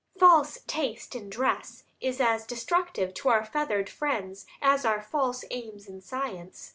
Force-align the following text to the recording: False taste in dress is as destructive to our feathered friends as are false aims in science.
False 0.17 0.61
taste 0.65 1.13
in 1.13 1.29
dress 1.29 1.83
is 1.99 2.19
as 2.19 2.47
destructive 2.47 3.13
to 3.13 3.29
our 3.29 3.45
feathered 3.45 3.87
friends 3.87 4.47
as 4.59 4.83
are 4.83 4.99
false 5.03 5.45
aims 5.51 5.85
in 5.87 6.01
science. 6.01 6.69